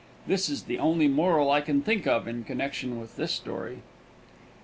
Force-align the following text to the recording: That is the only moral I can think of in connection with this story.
That 0.25 0.49
is 0.49 0.63
the 0.63 0.79
only 0.79 1.07
moral 1.07 1.51
I 1.51 1.61
can 1.61 1.81
think 1.83 2.07
of 2.07 2.27
in 2.27 2.43
connection 2.43 2.99
with 2.99 3.17
this 3.17 3.33
story. 3.33 3.83